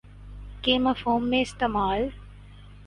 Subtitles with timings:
[0.61, 2.07] کے مفہوم میں استعمال